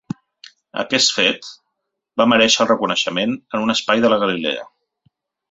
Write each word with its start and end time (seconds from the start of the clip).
Aquest 0.83 1.11
fet 1.17 1.49
va 2.21 2.27
merèixer 2.31 2.65
el 2.65 2.71
reconeixement 2.71 3.37
en 3.59 3.67
un 3.67 3.75
espai 3.77 4.03
de 4.07 4.13
la 4.15 4.21
galilea. 4.27 4.67